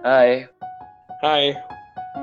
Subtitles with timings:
[0.00, 0.48] Hai,
[1.20, 1.52] Hai,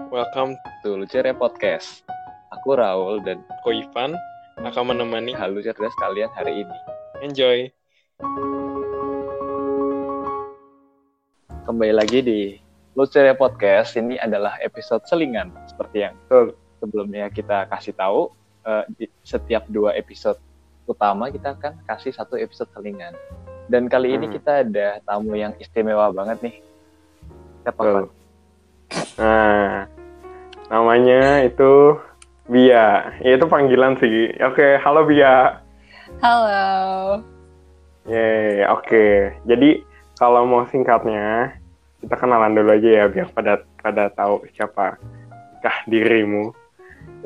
[0.10, 2.02] welcome to Lucere Podcast.
[2.50, 4.18] Aku Raul dan Ko Ivan
[4.58, 6.78] akan menemani halo cerdas kalian hari ini.
[7.22, 7.70] Enjoy.
[11.64, 12.42] Kembali lagi di
[12.98, 13.94] Lucere Podcast.
[13.94, 16.16] Ini adalah episode selingan seperti yang
[16.80, 18.34] sebelumnya kita kasih tahu.
[18.68, 20.36] eh, di setiap dua episode
[20.84, 23.16] utama kita akan kasih satu episode selingan.
[23.72, 24.36] Dan kali ini Hmm.
[24.36, 26.56] kita ada tamu yang istimewa banget nih.
[27.68, 28.08] Siapa Betul.
[29.20, 29.92] Nah,
[30.72, 32.00] namanya itu
[32.48, 33.12] Bia.
[33.20, 34.32] Ya, itu panggilan sih.
[34.40, 35.60] Oke, halo Bia.
[36.24, 37.20] Halo.
[38.08, 39.36] Yeay, oke.
[39.44, 39.84] Jadi
[40.16, 41.60] kalau mau singkatnya,
[42.00, 44.96] kita kenalan dulu aja ya biar pada pada tahu siapa
[45.60, 46.56] kah dirimu.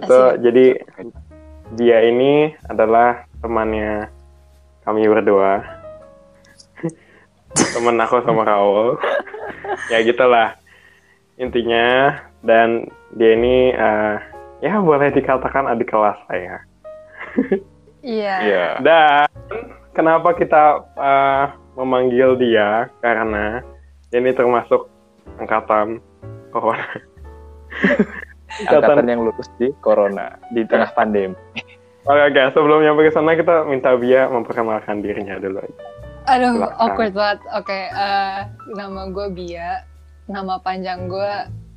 [0.02, 0.42] Itu Asik.
[0.42, 0.66] jadi
[1.78, 4.10] Bia ini adalah temannya
[4.90, 5.62] kami berdua.
[7.78, 8.98] Temen aku sama Raul.
[9.92, 10.56] Ya gitulah
[11.36, 12.88] intinya dan
[13.20, 14.16] dia ini eh,
[14.64, 16.64] ya boleh dikatakan adik kelas saya.
[18.02, 18.36] Iya.
[18.42, 18.68] Iya.
[18.82, 19.30] Dan
[19.94, 21.46] kenapa kita eh,
[21.78, 23.62] memanggil dia karena
[24.10, 24.90] ini termasuk
[25.38, 26.02] angkatan
[26.50, 26.82] corona.
[28.60, 31.38] Angkatan yang lulus di Corona di tengah pandemi.
[32.04, 35.64] Oke, oke, sebelum nyampe ke sana kita minta Bia memperkenalkan dirinya dulu.
[36.24, 36.78] Aduh, Silakan.
[36.78, 37.40] awkward banget.
[37.52, 38.40] Oke, eh,
[38.72, 39.84] nama gue Bia.
[40.26, 41.32] Nama panjang gue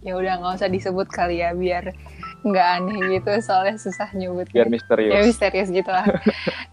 [0.05, 1.97] ya udah nggak usah disebut kali ya biar
[2.45, 4.45] nggak aneh gitu soalnya susah nyebut.
[4.53, 5.25] Biar ya misterius.
[5.25, 6.05] misterius gitu lah.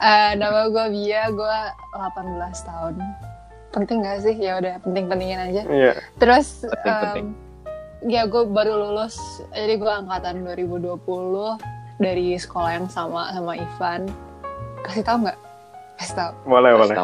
[0.01, 1.57] Eh, nama gue Bia, gue
[1.93, 2.17] 18
[2.65, 2.97] tahun.
[3.69, 4.33] Penting gak sih?
[4.33, 5.61] Ya udah penting-pentingin aja.
[5.63, 5.93] Iya.
[6.17, 7.27] Terus Penting, penting.
[8.09, 9.13] ya gue baru lulus,
[9.53, 10.97] jadi gue angkatan 2020
[12.01, 14.09] dari sekolah yang sama sama Ivan.
[14.81, 15.37] Kasih tau nggak?
[16.01, 16.31] Kasih tau.
[16.43, 16.95] Boleh, boleh.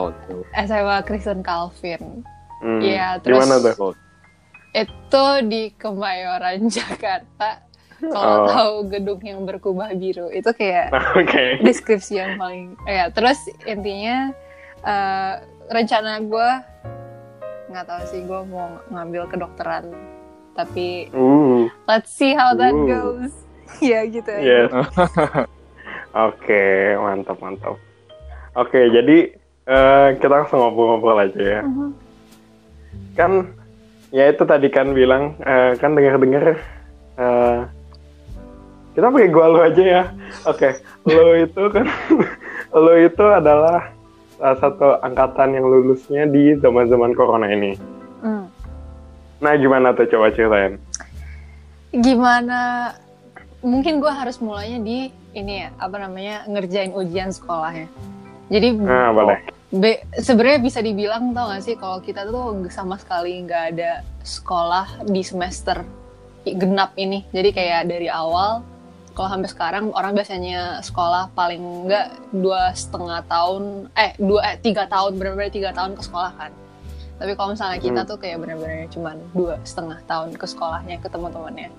[0.57, 2.25] SMA Kristen Calvin.
[2.57, 2.81] Hmm.
[2.81, 3.93] Iya, Di terus mana tuh?
[4.73, 7.61] itu di Kemayoran Jakarta.
[7.97, 8.45] Kalau Oh.
[8.45, 11.61] tahu gedung yang berkubah biru, itu kayak Oke.
[11.61, 12.77] deskripsi yang paling.
[12.85, 14.33] Ya, terus intinya
[14.81, 15.33] eh,
[15.67, 16.49] rencana gue
[17.67, 19.89] nggak tahu sih gue mau ngambil kedokteran,
[20.53, 21.65] tapi Uh.
[21.85, 22.85] let's see how that Ooh.
[22.85, 23.33] goes.
[23.83, 24.29] ya gitu.
[24.29, 24.45] aja.
[24.45, 24.69] Yes.
[26.13, 26.63] Oke,
[26.97, 27.77] mantap mantap.
[28.57, 29.17] Oke, jadi
[29.69, 31.61] eh, kita langsung ngobrol-ngobrol aja ya.
[31.61, 31.89] Mhm.
[33.13, 33.31] Kan
[34.09, 36.57] ya itu tadi kan bilang eh, kan dengar-dengar
[37.21, 37.59] eh,
[38.97, 40.03] kita pakai gua lu aja ya.
[40.49, 40.73] Oke,
[41.05, 41.85] lo itu kan
[42.81, 43.93] lo itu adalah
[44.41, 47.77] salah satu angkatan yang lulusnya di zaman-zaman corona ini.
[48.25, 48.49] Hmm.
[49.37, 50.81] Nah, gimana tuh coba ceritain?
[51.93, 52.89] Gimana?
[53.61, 57.85] Mungkin gue harus mulainya di ini ya, apa namanya ngerjain ujian sekolahnya.
[58.47, 59.37] Jadi Nah, boleh.
[59.67, 65.03] Be, sebenarnya bisa dibilang tau gak sih kalau kita tuh sama sekali nggak ada sekolah
[65.03, 65.83] di semester
[66.47, 67.27] genap ini.
[67.35, 68.63] Jadi kayak dari awal
[69.11, 74.85] kalau sampai sekarang orang biasanya sekolah paling enggak dua setengah tahun, eh dua eh, tiga
[74.87, 76.51] tahun benar-benar tiga tahun ke sekolah kan.
[77.17, 78.09] Tapi kalau misalnya kita Hmm.
[78.09, 81.69] tuh kayak benar-benar cuman dua setengah tahun ke sekolahnya ke teman-temannya.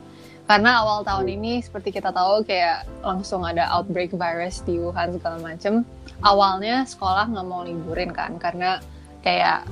[0.48, 5.36] Karena awal tahun ini seperti kita tahu kayak langsung ada outbreak virus di Wuhan segala
[5.44, 5.84] macem.
[6.24, 8.80] Awalnya sekolah nggak mau liburin kan karena
[9.20, 9.68] kayak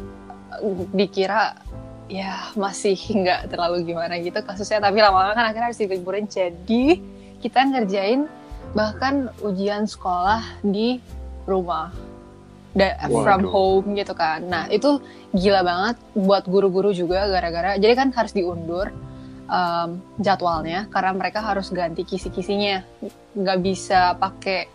[0.92, 1.56] dikira
[2.06, 4.84] ya masih nggak terlalu gimana gitu kasusnya.
[4.84, 6.28] Tapi lama-lama kan akhirnya harus diliburin.
[6.28, 7.00] Jadi
[7.40, 8.28] kita ngerjain
[8.76, 11.00] bahkan ujian sekolah di
[11.48, 11.88] rumah
[12.76, 15.00] da- from home gitu kan nah itu
[15.32, 18.92] gila banget buat guru-guru juga gara-gara jadi kan harus diundur
[19.48, 22.84] um, jadwalnya karena mereka harus ganti kisi-kisinya
[23.34, 24.68] nggak bisa pakai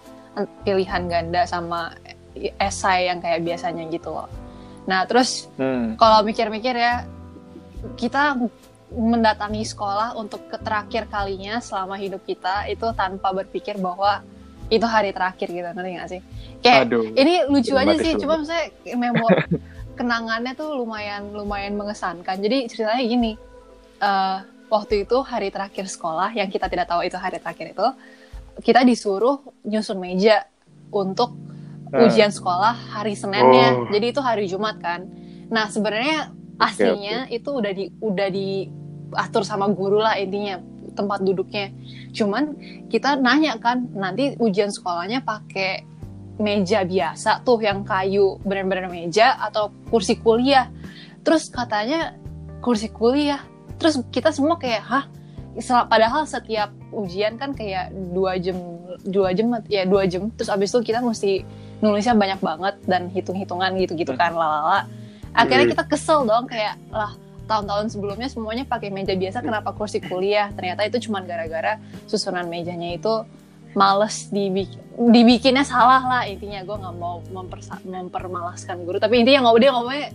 [0.63, 1.91] pilihan ganda sama
[2.57, 4.31] esai yang kayak biasanya gitu loh.
[4.87, 5.99] Nah terus Hmm.
[5.99, 7.03] kalau mikir-mikir ya
[7.99, 8.39] kita
[8.91, 14.23] mendatangi sekolah untuk terakhir kalinya selama hidup kita itu tanpa berpikir bahwa
[14.71, 16.21] itu hari terakhir gitu ngerti gak sih?
[16.63, 17.03] Kayak Aduh.
[17.13, 19.27] ini lucu aja sih, cuma saya memo
[19.99, 22.39] kenangannya tuh lumayan lumayan mengesankan.
[22.39, 23.31] Jadi ceritanya gini,
[23.99, 24.37] eh,
[24.71, 27.87] waktu itu hari terakhir sekolah yang kita tidak tahu itu hari terakhir itu,
[28.63, 30.47] kita disuruh nyusun meja
[30.95, 31.35] untuk
[31.91, 32.07] Nah.
[32.07, 33.75] ujian sekolah hari Seninnya.
[33.75, 33.91] Oh.
[33.91, 35.11] Jadi itu hari Jumat kan.
[35.51, 40.63] Nah sebenarnya aslinya itu udah di udah diatur sama guru lah intinya
[40.95, 41.71] tempat duduknya.
[42.11, 42.55] Cuman
[42.91, 45.87] kita nanya kan nanti ujian sekolahnya pakai
[46.41, 50.67] meja biasa tuh yang kayu bener-bener meja atau kursi kuliah.
[51.21, 52.17] Terus katanya
[52.59, 53.41] kursi kuliah.
[53.77, 55.05] Terus kita semua kayak hah?
[55.85, 58.55] Padahal setiap ujian kan kayak dua jam
[59.03, 60.31] dua jam ya dua jam.
[60.33, 61.43] Terus abis itu kita mesti
[61.81, 64.85] nulisnya banyak banget dan hitung-hitungan gitu-gitu kan lalala.
[65.33, 65.73] Akhirnya Hmm.
[65.77, 67.13] kita kesel dong kayak lah
[67.51, 70.47] tahun-tahun sebelumnya semuanya pakai meja biasa kenapa kursi kuliah?
[70.55, 71.75] Ternyata itu cuma gara-gara
[72.07, 73.27] susunan mejanya itu
[73.71, 76.63] males dibikin dibikinnya salah lah intinya.
[76.63, 78.99] Gue nggak mau mempersa- mempermalaskan guru.
[78.99, 80.07] Tapi intinya nggak dia ngomongnya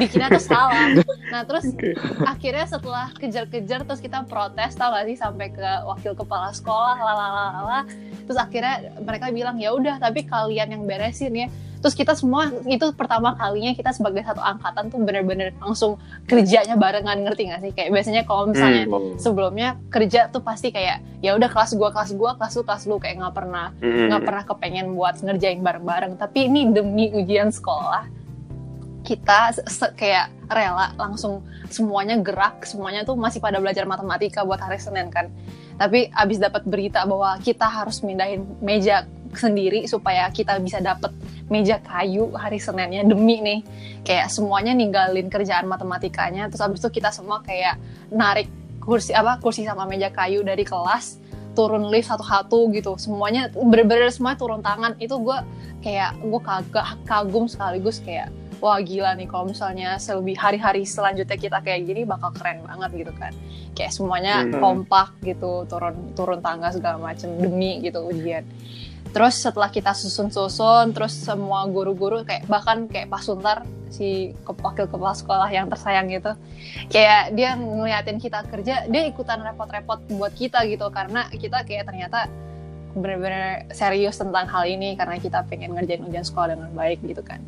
[0.00, 0.96] bikinnya tuh salah.
[1.28, 1.68] Nah terus
[2.32, 7.80] akhirnya setelah kejar-kejar terus kita protes tau gak sih sampai ke wakil kepala sekolah lalalala
[8.28, 11.48] terus akhirnya mereka bilang ya udah tapi kalian yang beresin ya
[11.78, 15.96] terus kita semua itu pertama kalinya kita sebagai satu angkatan tuh bener-bener langsung
[16.26, 19.14] kerjanya barengan ngerti gak sih kayak biasanya kalau misalnya Hmm.
[19.18, 22.96] sebelumnya kerja tuh pasti kayak ya udah kelas gua kelas gua kelas lu kelas lu
[22.98, 24.06] kayak nggak pernah Mm-mm.
[24.10, 28.06] nggak pernah kepengen buat ngerjain bareng-bareng tapi ini demi ujian sekolah
[29.06, 29.56] kita
[29.96, 31.40] kayak rela langsung
[31.72, 35.32] semuanya gerak semuanya tuh masih pada belajar matematika buat hari Senin kan
[35.78, 41.12] tapi abis dapat berita bahwa kita harus mindahin meja sendiri supaya kita bisa dapet
[41.48, 43.60] meja kayu hari Seninnya demi nih.
[44.04, 46.48] Kayak semuanya ninggalin kerjaan matematikanya.
[46.52, 47.80] Terus abis itu kita semua kayak
[48.12, 48.48] narik
[48.80, 51.20] kursi apa kursi sama meja kayu dari kelas
[51.52, 52.94] turun lift satu-satu gitu.
[52.96, 54.94] Semuanya bener-bener semuanya turun tangan.
[55.02, 55.38] Itu gue
[55.82, 61.62] kayak gue kagak kagum sekaligus kayak wah gila nih kalau misalnya selebih hari-hari selanjutnya kita
[61.62, 63.32] kayak gini bakal keren banget gitu kan.
[63.74, 64.58] Kayak semuanya Hmm.
[64.58, 68.42] kompak gitu turun turun tangga segala macem demi gitu ujian
[69.10, 75.16] terus setelah kita susun-susun terus semua guru-guru kayak bahkan kayak Pak Suntar si wakil kepala
[75.16, 76.36] sekolah yang tersayang gitu
[76.92, 82.28] kayak dia ngeliatin kita kerja dia ikutan repot-repot buat kita gitu karena kita kayak ternyata
[82.92, 87.40] bener-bener serius tentang hal ini karena kita pengen ngerjain ujian sekolah dengan baik gitu kan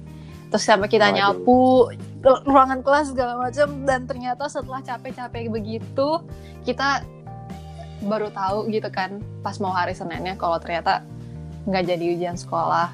[0.50, 1.16] terus sampai kita Waduh.
[1.16, 1.60] nyapu
[2.48, 6.24] ruangan kelas segala macam dan ternyata setelah capek-capek begitu
[6.66, 7.04] kita
[8.00, 11.04] baru tahu gitu kan pas mau hari Seninnya kalau ternyata
[11.66, 12.88] nggak jadi ujian sekolah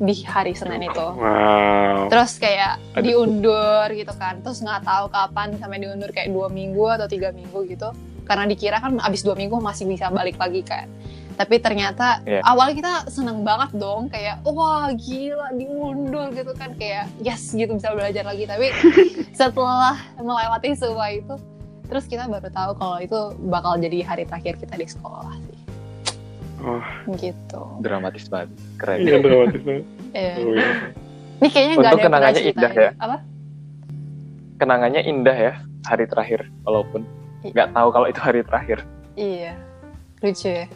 [0.00, 1.06] di hari Senin itu.
[1.12, 2.08] Wow.
[2.08, 3.04] terus kayak Aduh.
[3.04, 4.40] diundur gitu kan.
[4.40, 7.92] Terus nggak tahu kapan sampai diundur kayak dua minggu atau tiga minggu gitu.
[8.24, 10.88] Karena dikira kan abis dua minggu masih bisa balik lagi kan.
[11.36, 12.40] Tapi ternyata Iya.
[12.44, 14.08] awalnya kita seneng banget dong.
[14.08, 16.72] Kayak wah gila diundur gitu kan.
[16.74, 18.48] Kayak yes gitu bisa belajar lagi.
[18.48, 18.66] Tapi
[19.38, 21.36] setelah melewati semua itu
[21.90, 23.18] terus kita baru tahu kalau itu
[23.50, 25.34] bakal jadi hari terakhir kita di sekolah
[26.60, 26.84] Oh,
[27.16, 29.84] gitu dramatis banget keren iya dramatis banget.
[30.10, 30.34] Iya.
[30.42, 30.70] Oh, iya.
[31.38, 32.90] ini kayaknya nggak ada kenangannya indah ya.
[32.98, 33.16] apa
[34.58, 35.52] kenangannya indah ya
[35.86, 37.06] hari terakhir walaupun
[37.40, 38.78] I- nggak tahu kalau itu hari terakhir
[39.14, 39.54] iya
[40.20, 40.66] lucu ya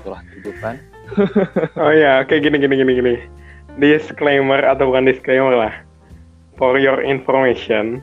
[0.00, 0.74] itulah kehidupan
[1.82, 3.14] Oh ya, kayak gini gini gini gini.
[3.76, 5.74] Disclaimer atau bukan disclaimer lah.
[6.56, 8.00] For your information,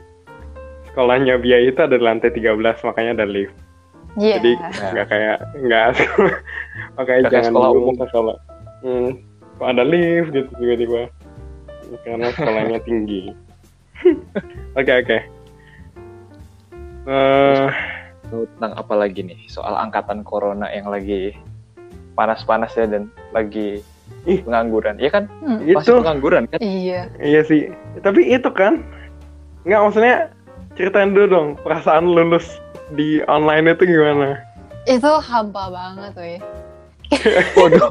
[0.86, 3.56] sekolahnya biaya itu ada di lantai 13 makanya ada lift.
[4.18, 4.36] Iya.
[4.38, 5.86] Jadi nggak kayak nggak
[6.98, 7.94] makanya kayak jangan sekolah umum.
[8.08, 8.34] kalau
[8.82, 9.10] hmm,
[9.56, 11.00] kok ada lift gitu tiba-tiba
[12.02, 13.22] karena sekolahnya tinggi.
[14.74, 15.18] Oke oke.
[17.06, 17.68] Eh,
[18.30, 21.34] Tahu tentang apa lagi nih soal angkatan corona yang lagi
[22.14, 23.82] panas-panas ya dan lagi
[24.28, 24.44] Ih.
[24.44, 27.10] pengangguran ya kan Hmm, itu pasti pengangguran kan Iya.
[27.18, 27.72] Iya sih.
[27.98, 28.84] Tapi itu kan
[29.66, 30.30] nggak maksudnya
[30.72, 32.46] ceritain dulu dong perasaan lulus
[32.90, 34.28] di online itu gimana?
[34.84, 36.40] Itu hampa banget weh.
[37.58, 37.90] waduh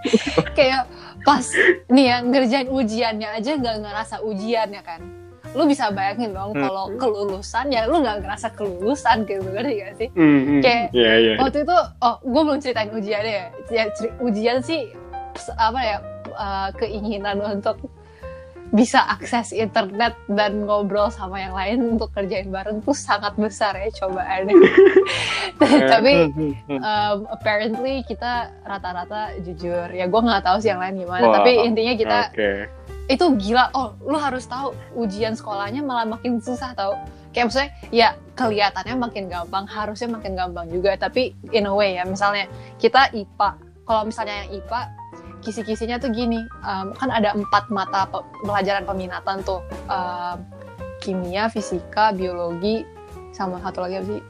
[0.58, 0.88] Kayak
[1.20, 1.44] pas
[1.86, 5.00] nih ya ngerjain ujiannya aja nggak ngerasa ujian ya kan.
[5.54, 6.62] Lu bisa bayangin dong Hmm.
[6.62, 10.08] kalau kelulusan ya lu nggak ngerasa kelulusan gitu gak sih?
[10.12, 10.60] Hmm, hmm.
[10.60, 11.34] Kayak- Iya iya.
[11.38, 13.46] Waktu itu, oh gue belum ceritain ujiannya ya.
[13.70, 13.84] ya
[14.18, 14.90] ujian sih
[15.54, 15.96] apa ya
[16.30, 17.78] uh, keinginan untuk
[18.74, 23.86] bisa akses internet dan ngobrol sama yang lain untuk kerjain bareng tuh sangat besar ya
[24.02, 24.54] cobaannya.
[25.94, 26.14] Tapi
[26.74, 31.22] um, apparently kita rata-rata jujur ya gue nggak tahu sih yang lain gimana.
[31.22, 31.34] Wah.
[31.38, 32.50] Tapi intinya kita Oke.
[33.06, 36.98] itu gila oh lu harus tahu ujian sekolahnya malah makin susah tau
[37.30, 42.08] kayak maksudnya ya kelihatannya makin gampang harusnya makin gampang juga tapi in a way ya
[42.08, 42.50] misalnya
[42.82, 44.80] kita IPA kalau misalnya yang IPA
[45.44, 50.40] kisi-kisinya tuh gini um, kan ada empat mata pe- pelajaran peminatan tuh um,
[50.98, 52.82] kimia fisika biologi
[53.30, 54.22] sama satu lagi apa sih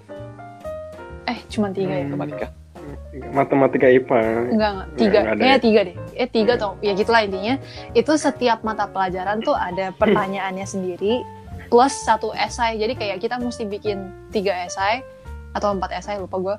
[1.24, 2.10] eh cuma tiga ya Hmm.
[2.12, 2.48] matematika
[3.32, 4.18] Matematika IPA.
[4.50, 4.88] Enggak, enggak.
[4.98, 5.18] Tiga.
[5.24, 5.62] Kayaknya ya?
[5.62, 5.96] tiga deh.
[6.18, 7.54] Eh, tiga atau ya gitulah intinya.
[7.94, 11.22] Itu setiap mata pelajaran tuh ada pertanyaannya sendiri
[11.70, 12.76] plus satu esai.
[12.76, 15.00] Jadi kayak kita mesti bikin tiga esai
[15.54, 16.56] atau empat esai lupa gue.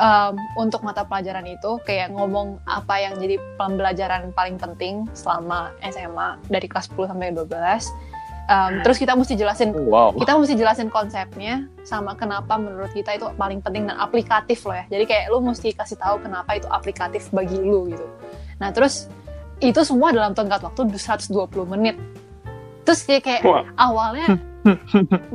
[0.00, 6.40] Um, untuk mata pelajaran itu kayak ngomong apa yang jadi pembelajaran paling penting selama SMA
[6.48, 7.46] dari kelas 10 sampai 12.
[8.48, 13.28] Um, terus kita mesti jelasin wow kita mesti jelasin konsepnya sama kenapa menurut kita itu
[13.36, 14.88] paling penting dan aplikatif loh ya.
[14.88, 18.08] Jadi kayak lu mesti kasih tahu kenapa itu aplikatif bagi lu gitu.
[18.56, 19.12] Nah terus
[19.60, 21.28] itu semua dalam tenggat waktu 120
[21.68, 22.00] menit.
[22.88, 23.68] Terus kayak, kayak Wah.
[23.76, 24.40] awalnya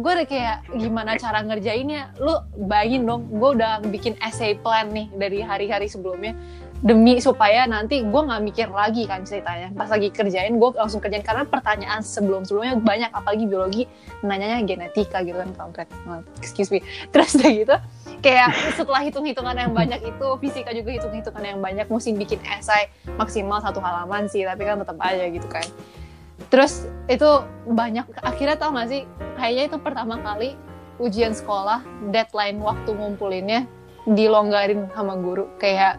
[0.03, 2.13] gue udah kayak gimana cara ngerjainnya?
[2.19, 2.35] Lu
[2.67, 6.35] bayangin dong gue udah bikin essay plan nih dari hari-hari sebelumnya.
[6.83, 9.71] Demi supaya nanti gue nggak mikir lagi kan ceritanya.
[9.71, 11.23] Pas lagi kerjain gue langsung kerjain.
[11.23, 13.09] Karena pertanyaan sebelum sebelumnya banyak.
[13.15, 13.83] Apalagi biologi
[14.19, 15.87] nanyanya genetika gitu kan kampret.
[16.43, 16.83] Excuse me.
[17.15, 17.77] Terus udah gitu
[18.23, 23.63] kayak setelah hitung-hitungan yang banyak itu fisika juga hitung-hitungan yang banyak mesti bikin esai maksimal
[23.63, 24.43] satu halaman sih.
[24.43, 25.63] Tapi kan tetap aja gitu kan
[26.49, 27.27] terus itu
[27.69, 29.01] banyak akhirnya tau gak sih
[29.37, 30.57] kayaknya itu pertama kali
[31.01, 31.81] ujian sekolah
[32.13, 33.65] deadline waktu ngumpulinnya
[34.07, 35.47] dilonggarin sama guru.
[35.57, 35.97] Kayak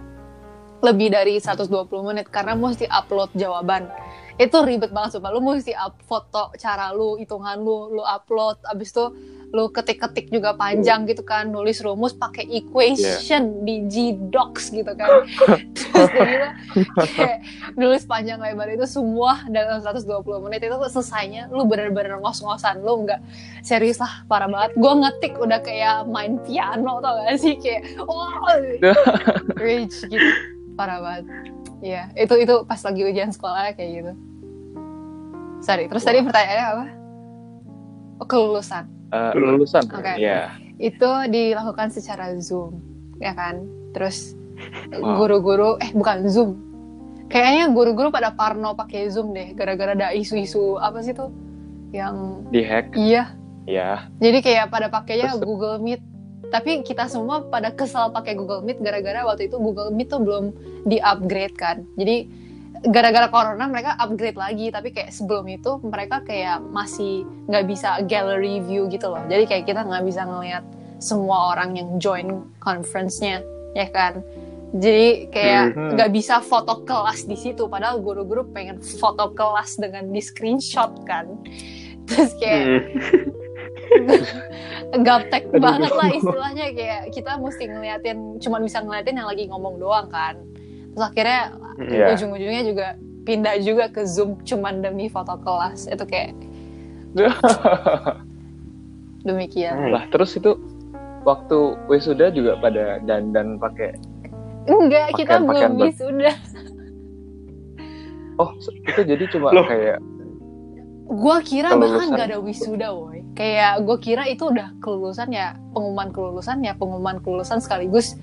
[0.85, 3.89] lebih dari 120 menit karena mesti upload jawaban
[4.35, 5.31] itu ribet banget sumpah.
[5.31, 8.59] Lu mesti up foto cara lu hitungan lu lu upload.
[8.67, 9.07] Abis itu
[9.55, 11.47] lu ketik-ketik juga panjang gitu kan.
[11.47, 15.23] Nulis rumus pakai equation di G-Docs gitu kan.
[15.71, 16.47] Terus gitu
[17.15, 17.39] kayak
[17.79, 20.03] nulis panjang lebar itu semua dalam 120
[20.51, 20.67] menit.
[20.67, 22.83] Itu selesainya lu bener-bener ngos-ngosan.
[22.83, 23.23] Lu nggak
[23.63, 24.75] serius lah parah banget.
[24.75, 27.55] Gue ngetik udah kayak main piano tau gak sih?
[27.63, 28.51] Kayak wow
[29.63, 31.25] rage gitu parah banget
[31.85, 34.13] Iya, itu itu pas lagi ujian sekolah kayak gitu.
[35.61, 36.87] Sorry, terus tadi pertanyaannya apa?
[38.21, 38.85] Oh, kelulusan.
[39.13, 40.17] Eh, lulusan Oke.
[40.17, 42.81] ya Itu dilakukan secara Zoom,
[43.21, 43.69] ya kan?
[43.93, 44.33] Terus
[44.95, 45.19] Wow.
[45.19, 46.57] guru-guru eh bukan Zoom.
[47.27, 51.35] Kayaknya guru-guru pada parno pakai Zoom deh gara-gara ada isu-isu apa sih tuh
[51.91, 53.35] yang di hack iya
[53.67, 56.01] ya Jadi kayak pada pakainya Google Meet.
[56.55, 60.45] Tapi kita semua pada kesal pakai Google Meet gara-gara waktu itu Google Meet tuh belum
[60.87, 61.83] di-upgrade kan.
[61.99, 62.31] Jadi
[62.87, 64.71] gara-gara corona mereka upgrade lagi.
[64.71, 69.27] Tapi kayak sebelum itu mereka kayak masih nggak bisa gallery view gitu loh.
[69.27, 70.63] Jadi kayak kita nggak bisa ngelihat
[71.03, 73.43] semua orang yang join conference-nya,
[73.75, 74.23] ya kan.
[74.75, 75.91] Jadi kayak Mhm.
[75.99, 77.67] nggak bisa foto kelas di situ.
[77.67, 81.27] Padahal guru-guru pengen foto kelas dengan di screenshot kan.
[82.07, 82.95] Terus kayak
[85.01, 90.07] gaptek banget lah istilahnya kayak kita mesti ngeliatin cuman bisa ngeliatin yang lagi ngomong doang
[90.09, 90.39] kan
[90.93, 91.43] terus akhirnya
[91.75, 92.15] Iya.
[92.15, 92.87] ujung-ujungnya juga
[93.25, 96.31] pindah juga ke zoom cuman demi foto kelas itu kayak
[99.27, 99.91] demikian Hmm.
[99.91, 100.55] lah terus itu
[101.25, 103.97] waktu wisuda juga pada dandan pakai
[104.67, 106.33] enggak kita Pakaian-pakaian belum wisuda
[108.37, 108.51] oh
[108.85, 109.67] itu jadi cuma Loh.
[109.67, 109.99] kayak
[111.05, 112.13] gua kira bahkan Kelulusan.
[112.17, 117.21] nggak ada wisuda woi kayak gua kira itu udah kelulusan ya pengumuman kelulusan ya pengumuman
[117.21, 118.17] kelulusan sekaligus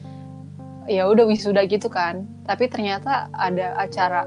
[0.90, 2.26] ya udah wisuda gitu kan.
[2.46, 4.26] Tapi ternyata ada acara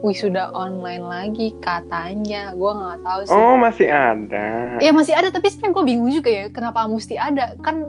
[0.00, 2.56] wisuda online lagi katanya.
[2.56, 3.36] Gua nggak tahu sih.
[3.36, 4.80] Oh masih ada.
[4.80, 7.52] ya masih ada tapi sebenarnya gue bingung juga ya kenapa mesti ada?
[7.60, 7.84] Kan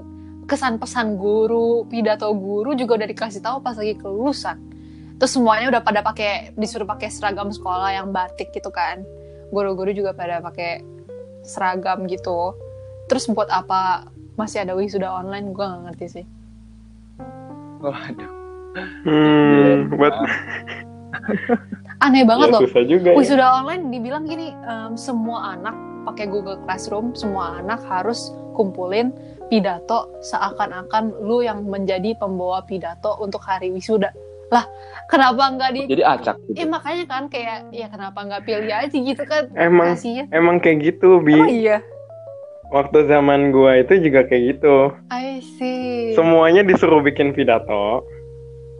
[0.45, 4.59] kesan pesan guru pidato guru juga udah dikasih tahu pas lagi kelulusan.
[5.15, 9.05] Terus semuanya udah pada pakai disuruh pakai seragam sekolah yang batik gitu kan
[9.51, 10.81] guru-guru juga pada pakai
[11.43, 12.55] seragam gitu.
[13.11, 14.07] Terus buat apa
[14.39, 16.25] masih ada wisuda online gue nggak ngerti sih.
[17.83, 18.31] Waduh.
[19.03, 20.15] Hmm, buat
[22.07, 22.61] aneh banget ya, loh.
[22.63, 23.09] susah juga.
[23.11, 23.17] ya.
[23.19, 25.75] wisuda online dibilang gini em, semua anak
[26.07, 29.11] pakai Google Classroom semua anak harus kumpulin
[29.51, 34.15] pidato seakan-akan lu yang menjadi pembawa pidato untuk hari wisuda
[34.51, 34.67] lah
[35.07, 36.67] kenapa nggak di jadi acak eh gitu.
[36.69, 41.23] makanya kan kayak ya kenapa nggak pilih aja gitu kan Emang kasihan emang kayak gitu
[41.23, 41.35] bi.
[41.39, 41.79] oh iya
[42.71, 44.95] Waktu zaman gua itu juga kayak gitu.
[45.11, 48.07] I see Semuanya disuruh bikin pidato.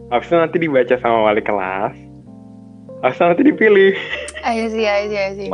[0.08, 1.92] Habis itu nanti dibaca sama wali kelas.
[3.04, 3.92] Habis itu nanti dipilih.
[4.48, 5.52] I see I see I see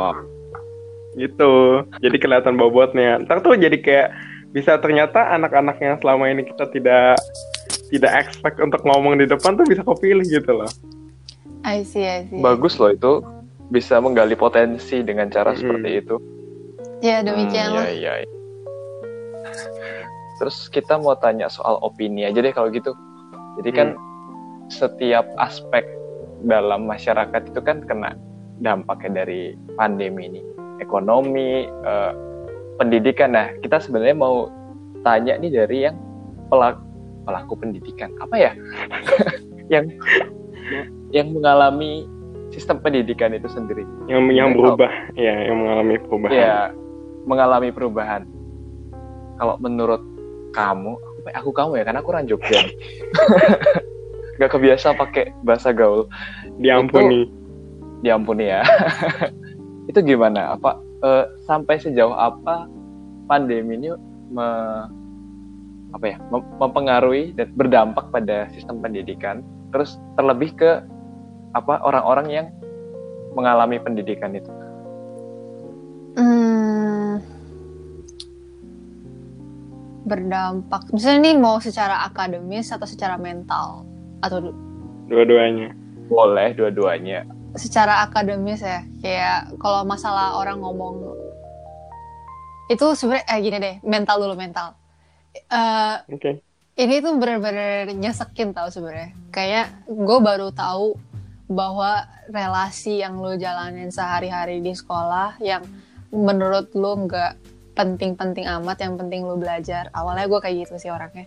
[1.17, 4.09] gitu jadi kelihatan bobotnya ntar tuh jadi kayak
[4.53, 7.17] bisa ternyata anak-anak yang selama ini kita tidak
[7.89, 10.71] tidak expect untuk ngomong di depan tuh bisa kepilih gitu loh
[11.65, 13.25] I see I see bagus loh itu
[13.69, 15.61] bisa menggali potensi dengan cara Mm-mm.
[15.61, 16.15] seperti itu
[17.03, 18.39] ya demikian Hmm, iya, iya.
[20.39, 22.95] Terus kita mau tanya soal opini aja deh kalau gitu.
[23.59, 23.87] Jadi kan
[24.71, 25.83] setiap aspek
[26.47, 28.15] dalam masyarakat itu kan kena
[28.63, 30.41] dampaknya dari pandemi ini.
[30.79, 32.13] Ekonomi, eh,
[32.79, 33.35] pendidikan.
[33.35, 34.47] Nah, kita sebenarnya mau
[35.03, 35.99] tanya nih dari yang
[36.47, 36.79] pelaku,
[37.29, 38.09] pelaku pendidikan.
[38.17, 38.51] Apa ya?
[39.73, 39.85] yang
[41.13, 42.09] yang mengalami
[42.49, 43.85] sistem pendidikan itu sendiri.
[44.09, 44.91] yang yang Kalau- berubah.
[45.13, 46.33] Ya yang mengalami perubahan.
[46.33, 46.55] Ya
[47.29, 48.21] mengalami perubahan.
[49.37, 50.01] Kalau menurut
[50.51, 52.57] kamu aku, aku kamu ya karena aku orang Jogja
[54.41, 56.09] nggak kebiasa pakai bahasa gaul.
[56.57, 57.29] Diampuni.
[58.01, 58.65] Diampuni ya.
[59.89, 60.57] Itu gimana?
[60.57, 62.65] Apa eh, sampai sejauh apa
[63.29, 63.93] pandemi ini
[64.33, 64.87] me-
[65.89, 69.41] apa ya mem- mempengaruhi dan berdampak pada sistem pendidikan.
[69.69, 70.71] Terus terlebih ke
[71.53, 72.47] apa orang-orang yang
[73.33, 74.49] mengalami pendidikan itu.
[76.13, 77.21] Hmm,
[80.03, 80.89] berdampak.
[80.89, 83.85] Misalnya nih mau secara akademis atau secara mental?
[84.21, 84.51] Atau
[85.09, 85.73] Dua-duanya.
[86.05, 87.25] Boleh dua-duanya.
[87.49, 91.01] secara akademis ya kayak kalau masalah orang ngomong
[92.69, 94.77] itu sebenarnya eh gini deh mental dulu mental
[95.35, 96.41] Eh, Oke.
[96.77, 100.97] ini tuh bener-bener nyesekin tau sebenarnya kayak gue baru tahu
[101.49, 105.65] bahwa relasi yang lo jalanin sehari-hari di sekolah yang
[106.13, 107.33] menurut lo nggak
[107.73, 111.25] penting-penting amat yang penting lo belajar awalnya gue kayak gitu sih orangnya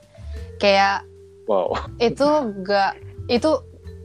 [0.59, 1.07] kayak
[1.43, 1.75] Wow.
[1.99, 2.29] itu
[2.63, 3.51] gak itu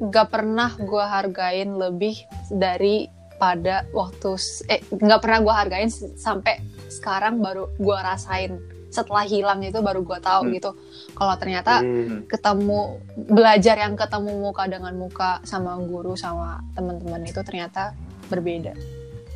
[0.10, 2.18] gak pernah gue hargain lebih
[2.50, 3.06] dari
[3.38, 4.34] pada waktu
[4.66, 6.58] eh nggak pernah gue hargain sampai
[6.90, 10.54] sekarang baru gue rasain setelah hilang itu baru gue tahu Hmm.
[10.54, 10.72] gitu
[11.12, 12.24] kalau ternyata Hmm.
[12.26, 12.80] ketemu
[13.28, 17.92] belajar yang ketemu muka dengan muka sama guru sama teman-teman itu ternyata
[18.26, 18.72] berbeda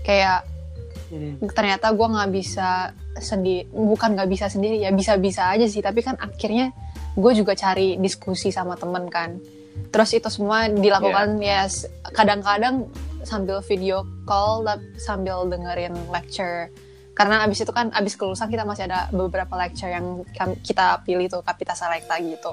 [0.01, 0.47] kayak
[1.07, 1.35] Hmm.
[1.49, 2.69] ternyata gue nggak bisa
[3.17, 6.71] sendiri bukan nggak bisa sendiri ya bisa-bisa aja sih tapi kan akhirnya
[7.11, 9.35] gue juga cari diskusi sama temen kan
[9.91, 12.87] terus itu semua dilakukan ya s- kadang-kadang
[13.21, 14.63] sambil video call
[14.95, 16.71] sambil dengerin lecture
[17.21, 20.25] karena abis itu kan abis kelulusan kita masih ada beberapa lecture yang
[20.65, 22.49] kita pilih tuh kapita selekta gitu.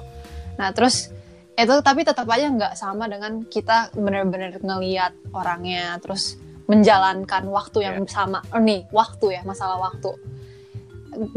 [0.61, 1.09] Nah terus
[1.57, 6.37] itu tapi tetap aja nggak sama dengan kita bener-bener ngeliat orangnya terus
[6.69, 10.13] menjalankan waktu yang sama oh, nih waktu ya masalah waktu.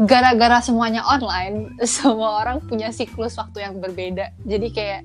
[0.05, 4.29] Gara-gara semuanya online semua orang punya siklus waktu yang berbeda.
[4.45, 5.01] Jadi kayak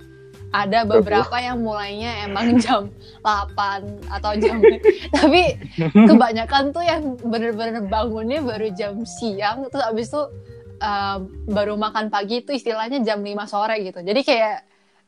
[0.49, 2.89] ada beberapa yang mulainya emang jam
[3.21, 4.61] 8 atau jam
[5.17, 5.61] tapi
[5.93, 10.23] kebanyakan tuh yang bener-bener bangunnya baru jam siang terus abis itu
[10.83, 14.01] uh, baru makan pagi itu istilahnya jam 5 sore gitu.
[14.03, 14.57] Jadi kayak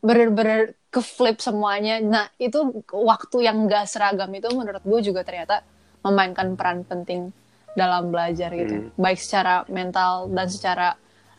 [0.03, 2.03] bener-bener ke flip semuanya.
[2.03, 5.63] Nah itu waktu yang gak seragam itu menurut gue juga ternyata
[6.03, 7.31] memainkan peran penting
[7.79, 8.91] dalam belajar gitu.
[8.99, 10.89] Baik secara mental dan secara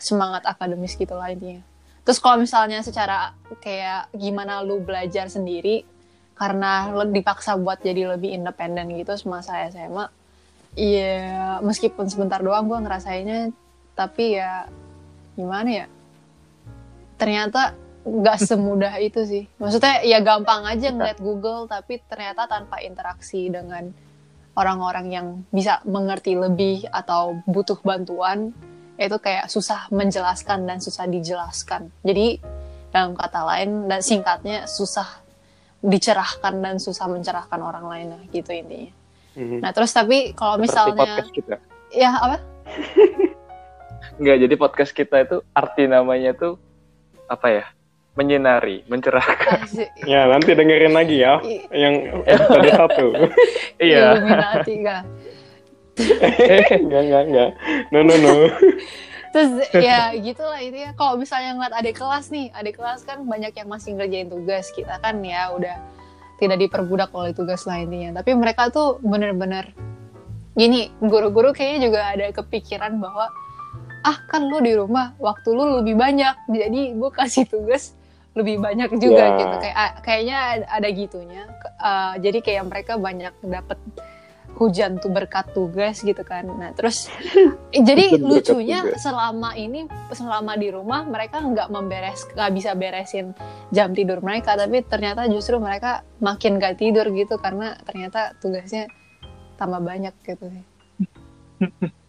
[0.01, 1.70] semangat akademis gitu lah intinya
[2.01, 5.85] terus kalau misalnya secara kayak gimana lu belajar sendiri
[6.33, 10.21] karena lu dipaksa buat jadi lebih independen gitu semasa SMA
[10.79, 13.51] Iya, meskipun sebentar doang gue ngerasainnya,
[13.91, 14.71] tapi ya
[15.35, 15.87] gimana ya?
[17.19, 17.75] Ternyata
[18.07, 19.43] nggak semudah itu sih.
[19.59, 23.91] Maksudnya ya gampang aja ngeliat Google, tapi ternyata tanpa interaksi dengan
[24.55, 28.55] orang-orang yang bisa mengerti lebih atau butuh bantuan,
[28.99, 31.91] itu kayak susah menjelaskan dan susah dijelaskan.
[32.03, 32.39] Jadi
[32.91, 35.07] dalam kata lain dan singkatnya susah
[35.81, 38.91] dicerahkan dan susah mencerahkan orang lain lah gitu intinya.
[39.33, 39.59] Hmm.
[39.63, 41.55] Nah terus tapi kalau Seperti misalnya podcast kita.
[41.95, 42.37] ya apa?
[44.21, 46.59] Enggak, jadi podcast kita itu arti namanya tuh
[47.25, 47.65] apa ya?
[48.11, 49.71] Menyinari, mencerahkan.
[50.11, 51.39] Ya, nanti dengerin lagi ya
[51.71, 51.95] yang
[52.29, 53.07] episode satu.
[53.79, 54.19] iya.
[54.19, 54.75] Illuminati.
[56.81, 57.49] Enggak, enggak, enggak.
[57.89, 58.33] No, no, no.
[59.31, 60.91] Terus ya gitulah itu ya.
[60.93, 64.67] Kalau misalnya ngeliat adik kelas nih, adik kelas kan banyak yang masih ngerjain tugas.
[64.71, 65.75] Kita kan ya udah
[66.35, 68.11] tidak diperbudak oleh tugas lainnya.
[68.11, 69.71] Tapi mereka tuh bener-bener
[70.51, 73.31] gini, guru-guru kayaknya juga ada kepikiran bahwa
[74.03, 77.95] ah kan lu di rumah waktu lu lebih banyak, jadi gue kasih tugas
[78.35, 79.37] lebih banyak juga Ya.
[79.39, 79.55] gitu.
[79.61, 80.37] Kayak kayaknya
[80.67, 81.43] ada- gitunya.
[81.79, 83.79] Ah, jadi kayak mereka banyak dapat
[84.61, 86.45] hujan tuh berkat tugas gitu kan.
[86.45, 87.09] Nah terus
[87.89, 89.01] jadi Hujan lucunya tugas.
[89.01, 93.33] selama ini selama di rumah mereka nggak memberes nggak bisa beresin
[93.73, 98.85] jam tidur mereka tapi ternyata justru mereka makin gak tidur gitu karena ternyata tugasnya
[99.57, 100.65] tambah banyak gitu sih.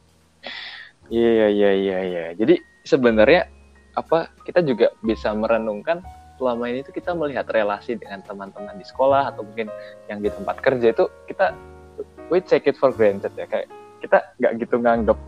[1.12, 2.24] Iya, iya, iya, iya.
[2.32, 2.56] Jadi
[2.88, 3.44] sebenarnya
[3.92, 6.00] apa kita juga bisa merenungkan
[6.40, 9.68] selama ini tuh kita melihat relasi dengan teman-teman di sekolah atau mungkin
[10.08, 11.52] yang di tempat kerja itu kita
[12.32, 13.44] we take it for granted ya.
[13.44, 13.68] Kayak
[14.00, 15.18] kita nggak gitu nganggep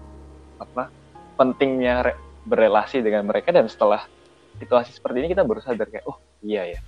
[0.57, 0.88] apa
[1.37, 4.09] pentingnya re- berelasi dengan mereka dan setelah
[4.57, 6.81] situasi seperti ini kita baru sadar kayak oh iya ya.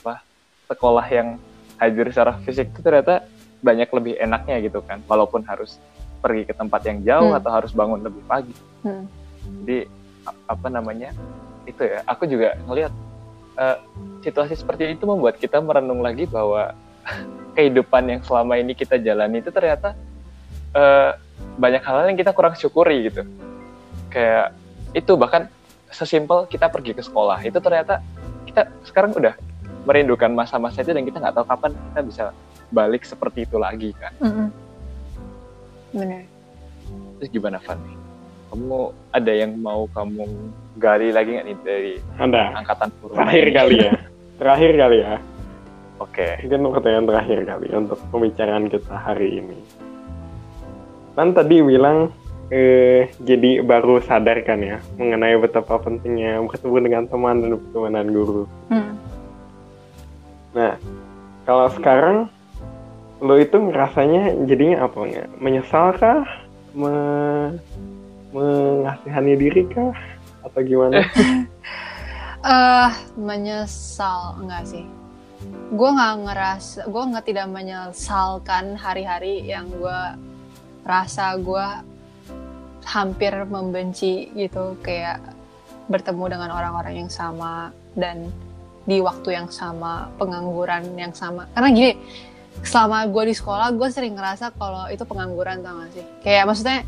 [0.00, 0.24] Apa
[0.72, 1.36] sekolah yang
[1.76, 3.28] hadir secara fisik itu ternyata
[3.60, 5.04] banyak lebih enaknya gitu kan.
[5.04, 5.76] Walaupun harus
[6.24, 7.38] pergi ke tempat yang jauh Hmm.
[7.38, 8.56] atau harus bangun lebih pagi.
[8.80, 9.04] Hmm.
[9.60, 9.84] jadi
[10.48, 11.12] apa namanya
[11.68, 12.00] itu ya.
[12.08, 12.92] Aku juga ngelihat
[13.60, 13.76] eh,
[14.24, 16.72] situasi seperti itu membuat kita merenung lagi bahwa
[17.54, 19.94] kehidupan yang selama ini kita jalani itu ternyata
[20.74, 21.10] eh,
[21.58, 23.22] banyak hal yang kita kurang syukuri gitu
[24.10, 24.54] kayak
[24.94, 25.46] itu bahkan
[25.90, 28.02] sesimpel kita pergi ke sekolah itu ternyata
[28.46, 29.34] kita sekarang udah
[29.86, 32.24] merindukan masa-masa itu dan kita nggak tahu kapan kita bisa
[32.74, 34.48] balik seperti itu lagi kan Mm-mm.
[35.94, 36.26] Bener.
[37.18, 37.94] terus gimana Fanny
[38.50, 40.26] kamu ada yang mau kamu
[40.78, 42.42] gali lagi nggak nih dari Ada.
[42.62, 43.92] angkatan purba Terakhir kali ya.
[44.38, 45.14] Terakhir kali ya.
[46.02, 46.42] Oke.
[46.42, 49.58] Mungkin pertanyaan terakhir kali untuk pembicaraan kita hari ini.
[51.14, 52.10] Kan tadi bilang
[52.50, 58.08] eh, jadi baru sadar kan ya mengenai betapa pentingnya bertemu dengan teman dan bertemu dengan
[58.10, 58.42] guru.
[58.68, 58.92] Hmm.
[60.54, 60.72] Nah,
[61.46, 62.16] kalau sekarang
[63.22, 65.24] lo itu ngerasanya jadinya apa ya?
[65.38, 66.26] Menyesal kah?
[66.74, 66.94] Me
[68.34, 69.94] mengasihani diri kah?
[70.42, 71.06] Atau gimana?
[72.50, 75.03] eh menyesal enggak sih?
[75.74, 80.00] Gue nggak ngerasa, gue nggak tidak menyesalkan hari-hari yang gue
[80.84, 81.66] rasa gue
[82.84, 84.76] hampir membenci gitu.
[84.84, 85.20] Kayak
[85.88, 88.32] bertemu dengan orang-orang yang sama dan
[88.84, 91.48] di waktu yang sama pengangguran yang sama.
[91.56, 91.92] Karena gini
[92.62, 96.04] selama gue di sekolah gue sering ngerasa kalau itu pengangguran tau gak sih?
[96.22, 96.78] Kayak maksudnya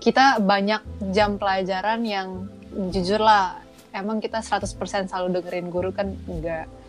[0.00, 0.80] kita banyak
[1.12, 2.48] jam pelajaran yang
[2.88, 3.60] jujur lah
[3.92, 6.14] emang kita 100% selalu dengerin guru kan?
[6.24, 6.79] Enggak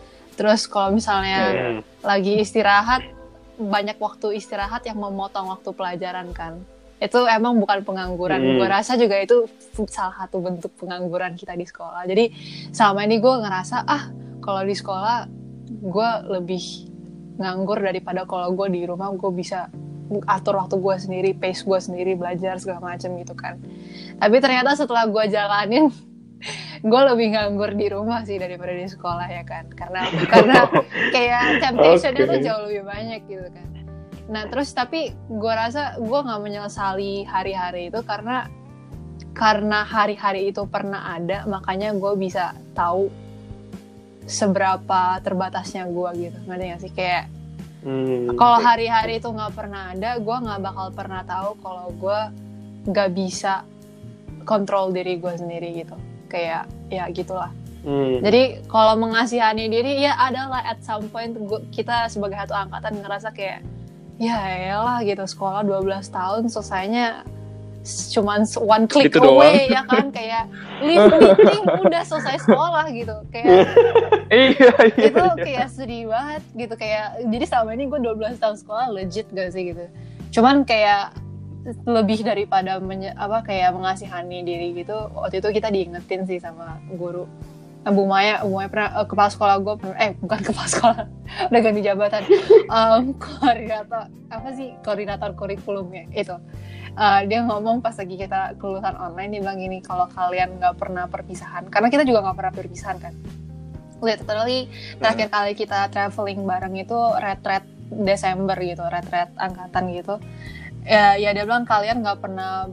[0.42, 1.80] terus kalau misalnya Hmm.
[2.02, 3.06] lagi istirahat
[3.56, 6.58] banyak waktu istirahat yang memotong waktu pelajaran kan
[6.98, 8.58] itu emang bukan pengangguran Hmm.
[8.58, 9.46] gue rasa juga itu
[9.86, 12.34] salah satu bentuk pengangguran kita di sekolah jadi
[12.74, 14.10] selama ini gue ngerasa ah
[14.42, 15.30] kalau di sekolah
[15.70, 16.90] gue lebih
[17.38, 19.70] nganggur daripada kalau gue di rumah gue bisa
[20.26, 23.62] atur waktu gue sendiri pace gue sendiri belajar segala macem gitu kan
[24.18, 25.94] tapi ternyata setelah gue jalanin
[26.82, 29.70] gue lebih nganggur di rumah sih daripada di sekolah ya kan?
[29.74, 30.66] Karena karena
[31.16, 32.46] kayak temptationnya tuh Oke.
[32.46, 33.68] jauh lebih banyak gitu kan.
[34.32, 38.50] Nah terus tapi gue rasa gue nggak menyesali hari-hari itu karena
[39.32, 43.14] karena hari-hari itu pernah ada makanya gue bisa tahu
[44.26, 46.38] seberapa terbatasnya gue gitu.
[46.50, 46.92] Ngerti gak sih?
[46.94, 47.26] Kayak
[47.82, 52.20] Hmm, kalau hari-hari itu nggak pernah ada gue nggak bakal pernah tahu kalau gue
[52.94, 53.66] nggak bisa
[54.46, 55.98] kontrol diri gue sendiri gitu
[56.32, 57.52] kayak ya gitulah.
[57.82, 58.22] Hmm.
[58.22, 63.34] jadi kalau mengasihani diri ya adalah at some point gua- kita sebagai satu angkatan ngerasa
[63.34, 63.66] kayak
[64.22, 64.38] ya
[64.78, 65.26] elah gitu.
[65.26, 67.26] Sekolah 12 tahun selesainya
[68.14, 70.12] cuman one click Gitu away ya kan?
[70.18, 70.46] Kayak
[70.86, 73.18] leave meeting udah selesai sekolah gitu.
[73.34, 73.66] Kayak
[74.30, 76.74] iya iya itu kayak sedih banget gitu.
[76.78, 79.90] Kayak jadi selama ini gue 12 tahun sekolah legit gak sih gitu.
[80.30, 81.18] Cuman kayak
[81.86, 84.96] lebih daripada menye- apa kayak mengasihani diri gitu.
[85.14, 87.30] Waktu itu kita diingetin sih sama guru.
[87.82, 90.98] Eh, Bu Maya, Bu Maya pernah eh, kepala sekolah gue pernah eh bukan kepala sekolah
[91.50, 92.22] udah ganti jabatan.
[92.70, 96.36] Em, koordinator apa sih koordinator kurikulum ya itu.
[96.92, 101.06] Eh, dia ngomong pas lagi kita kelulusan online dia bilang gini kalau kalian nggak pernah
[101.10, 103.14] perpisahan karena kita juga nggak pernah perpisahan kan.
[104.02, 104.66] Literally
[104.98, 110.16] terakhir kali kita traveling bareng itu retret Desember gitu retret angkatan gitu
[110.86, 112.70] ya, ya dia bilang kalian nggak pernah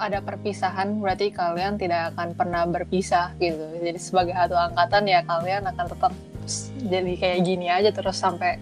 [0.00, 3.60] ada perpisahan berarti kalian tidak akan pernah berpisah gitu.
[3.84, 6.12] Jadi sebagai satu angkatan ya kalian akan tetap
[6.88, 8.56] jadi kayak gini aja terus sampai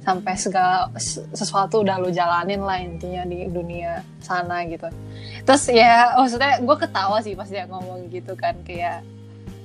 [0.00, 0.88] sampai segala
[1.36, 4.88] sesuatu udah lo jalanin lah intinya di dunia sana gitu.
[5.44, 9.04] Terus ya maksudnya gue ketawa sih pas dia ngomong gitu kan kayak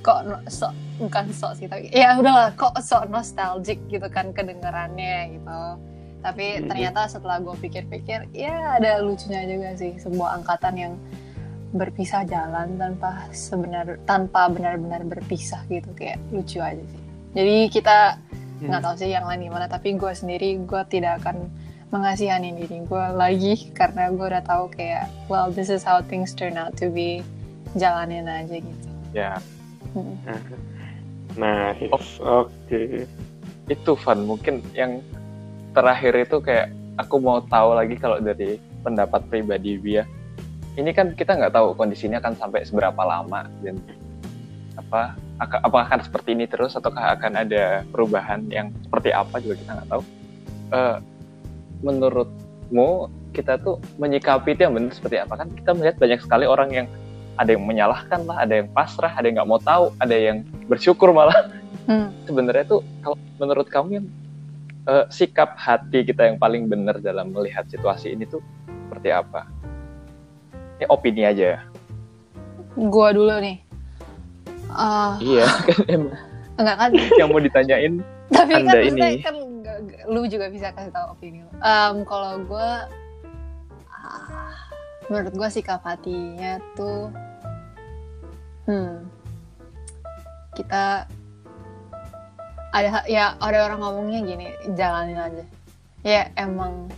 [0.03, 5.59] kok sok bukan sok sih tapi ya udahlah kok sok nostalgic gitu kan kedengarannya gitu
[6.23, 6.71] tapi Mhm.
[6.71, 10.93] ternyata setelah gue pikir-pikir ya ada lucunya juga sih sebuah angkatan yang
[11.73, 17.01] berpisah jalan tanpa sebenar tanpa benar-benar berpisah gitu kayak lucu aja sih
[17.33, 17.97] jadi kita
[18.63, 21.49] nggak tahu sih yang lain gimana tapi gue sendiri gue tidak akan
[21.89, 26.55] mengasihani diri gue lagi karena gue udah tahu kayak well this is how things turn
[26.55, 27.19] out to be
[27.75, 29.35] jalanin aja gitu ya
[29.93, 30.17] Mm.
[31.37, 32.17] Nice.
[32.21, 32.45] Oh.
[32.45, 33.05] Oke.
[33.65, 34.99] itu Van mungkin yang
[35.73, 40.05] terakhir itu kayak aku mau tahu lagi kalau dari pendapat pribadi Bia
[40.77, 43.77] ini kan kita nggak tahu kondisinya akan sampai seberapa lama dan
[44.73, 49.61] apa aka- apakah akan seperti ini terus ataukah akan ada perubahan yang seperti apa juga
[49.61, 50.03] kita nggak tahu.
[50.73, 50.97] Eh,
[51.85, 52.89] menurutmu
[53.37, 55.47] kita tuh menyikapi itu yang benar seperti apa kan?
[55.53, 56.87] Kita melihat banyak sekali orang yang
[57.37, 61.13] ada yang menyalahkan lah ada yang pasrah ada yang nggak mau tahu ada yang bersyukur
[61.13, 61.37] malah.
[61.83, 62.15] Hmm.
[62.23, 64.07] sebenarnya tuh kalau menurut kamu yang
[64.85, 68.39] eh, sikap hati kita yang paling benar dalam melihat situasi ini tuh
[68.83, 69.47] seperti apa?
[70.75, 71.61] Ini opini aja ya.
[72.73, 73.61] gue dulu nih
[74.67, 76.17] Ah, Iya, kan emang
[76.55, 77.93] enggak kan yang mau ditanyain
[78.27, 79.21] tapi kan Anda maksudnya ini.
[79.21, 79.35] kan
[80.07, 82.69] lu juga bisa kasih tahu opini lu Em, kalau gue
[83.87, 84.49] ah,
[85.05, 87.13] menurut gue sikap hatinya tuh
[88.65, 89.05] hmm
[90.53, 91.05] kita
[92.73, 95.43] ada ya ada orang ngomongnya gini jalanin aja.
[96.01, 96.89] Ya emang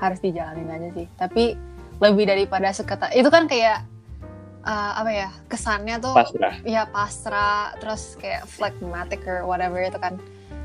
[0.00, 1.06] harus dijalanin aja sih.
[1.14, 1.54] Tapi
[2.00, 3.84] lebih daripada seketat itu kan kayak
[4.64, 6.54] eh, apa ya kesannya tuh pasrah.
[6.64, 10.16] ya pasrah terus kayak phlegmatic or whatever itu kan.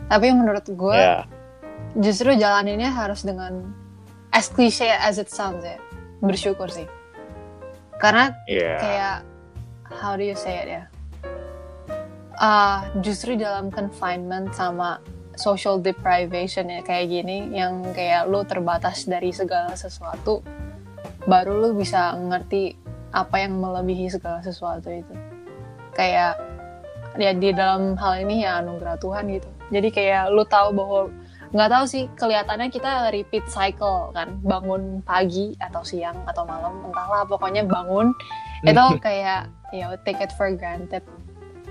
[0.08, 1.28] Tapi menurut gue Ya,
[2.00, 3.72] justru jalaninnya harus dengan
[4.32, 5.78] as cliche as it sounds ya
[6.24, 6.88] bersyukur sih.
[8.00, 8.74] Karena Iya.
[8.80, 9.16] kayak
[9.94, 10.84] how do you say it ya
[12.44, 15.00] Ah, justru dalam confinement sama
[15.40, 20.44] social deprivation ya kayak gini yang kayak lu terbatas dari segala sesuatu
[21.24, 22.76] baru lu bisa ngerti
[23.16, 25.16] apa yang melebihi segala sesuatu itu.
[25.96, 26.36] Kayak
[27.16, 29.48] ya di dalam hal ini ya anugerah Tuhan gitu.
[29.72, 31.00] Jadi kayak lu tahu bahwa
[31.56, 37.24] nggak tahu sih kelihatannya kita repeat cycle kan bangun pagi atau siang atau malam entahlah
[37.24, 38.12] pokoknya bangun
[38.68, 41.06] itu kayak ya take it for granted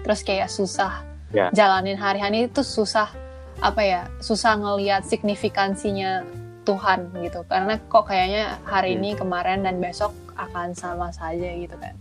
[0.02, 1.48] terus kayak susah Ya.
[1.48, 3.08] jalanin hari-hari itu susah
[3.56, 6.28] apa ya susah ngelihat signifikansinya
[6.62, 8.98] Tuhan gitu karena kok kayaknya hari Hmm.
[9.00, 11.96] ini kemarin dan besok akan sama saja gitu kan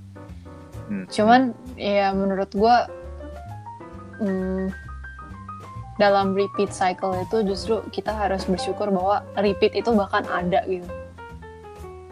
[0.92, 1.06] Hmm.
[1.08, 1.42] cuman
[1.80, 2.76] ya menurut gue
[4.20, 4.68] hmm,
[5.96, 10.92] dalam repeat cycle itu justru kita harus bersyukur bahwa repeat itu bahkan ada gitu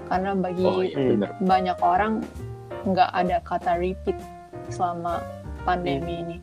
[0.08, 2.24] karena bagi Oh iya banyak orang
[2.88, 4.16] nggak ada kata repeat
[4.72, 5.20] selama
[5.70, 6.38] pandemi ini.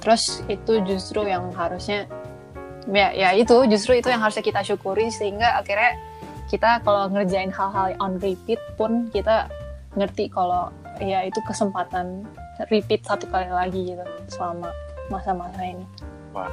[0.00, 2.08] Terus itu justru yang harusnya
[2.88, 5.94] ya ya itu justru itu yang harusnya kita syukuri sehingga akhirnya
[6.48, 9.52] kita kalau ngerjain hal-hal on repeat pun kita
[9.94, 12.24] ngerti kalau ya itu kesempatan
[12.72, 14.72] repeat satu kali lagi gitu selama
[15.08, 15.84] masa-masa ini.
[16.32, 16.48] Wah,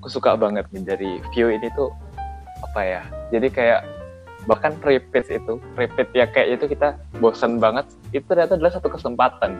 [0.00, 1.92] aku suka banget nih dari view ini tuh
[2.64, 3.02] apa ya?
[3.32, 3.80] Jadi kayak
[4.46, 7.88] bahkan repeat itu, repeat ya kayak itu kita bosen banget.
[8.12, 9.56] Itu ternyata adalah satu kesempatan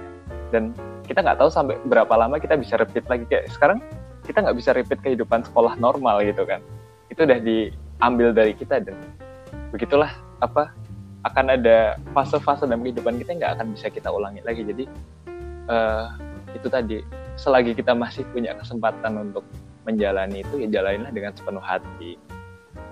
[0.50, 0.74] dan
[1.06, 3.78] kita nggak tahu sampai berapa lama kita bisa repeat lagi kayak sekarang
[4.26, 6.58] kita nggak bisa repeat kehidupan sekolah normal gitu kan.
[7.10, 8.98] Itu udah diambil dari kita dan
[9.70, 10.10] begitulah
[10.42, 10.74] apa
[11.26, 14.62] akan ada fase-fase dalam kehidupan kita yang nggak akan bisa kita ulangi lagi.
[14.66, 14.84] Jadi
[15.70, 16.06] eh,
[16.54, 16.98] itu tadi
[17.36, 19.44] selagi kita masih punya kesempatan untuk
[19.86, 22.18] menjalani itu ya jalanilah dengan sepenuh hati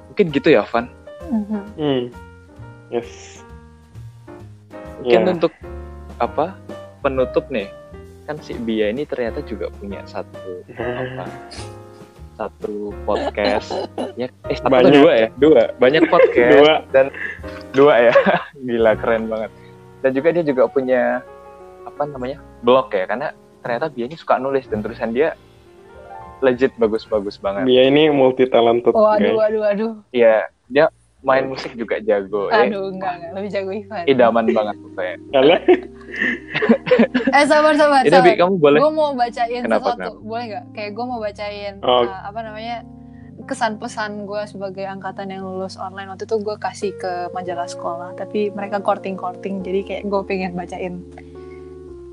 [0.07, 0.87] mungkin gitu ya Van
[1.25, 1.63] Mhm.
[1.81, 2.03] Hmm.
[2.93, 3.41] Yes.
[5.01, 5.29] mungkin Ya.
[5.33, 5.53] untuk
[6.21, 6.55] apa
[7.05, 7.69] penutup nih.
[8.25, 11.29] Kan si Bia ini ternyata juga punya satu apa?
[12.35, 13.71] Satu podcast
[14.19, 14.91] ya eh satu Banyak.
[14.91, 15.29] dua ya?
[15.39, 15.63] Dua.
[15.79, 16.75] Banyak podcast Dua.
[16.91, 17.07] dan
[17.71, 18.15] dua ya?
[18.67, 19.55] Gila keren banget.
[20.03, 21.23] Dan juga dia juga punya
[21.87, 23.07] apa namanya blog ya?
[23.07, 23.31] Karena
[23.63, 25.39] ternyata Bia ini suka nulis dan tulisan dia
[26.43, 27.71] legit bagus-bagus banget.
[27.71, 29.39] Dia ini multi talented Waduh, guys.
[29.39, 29.93] waduh, waduh.
[30.11, 30.91] Iya, dia
[31.25, 32.47] main musik juga jago.
[32.49, 33.31] Eh, Aduh, enggak, enggak.
[33.33, 34.05] Lebih jago Ivan.
[34.07, 34.77] idaman banget.
[35.35, 35.61] Alah,
[37.33, 38.35] Eh, sabar, sabar, Bi, sabar.
[38.37, 39.99] kamu boleh Gue mau bacain Kenapa, sesuatu.
[40.15, 40.23] kenapa?
[40.23, 40.65] Boleh nggak?
[40.71, 42.03] Kayak gue mau bacain Oh.
[42.03, 42.77] uh, apa namanya
[43.45, 48.15] kesan pesan gue sebagai angkatan yang lulus online waktu itu gue kasih ke majalah sekolah
[48.15, 51.03] tapi mereka korting korting jadi kayak gue pengen bacain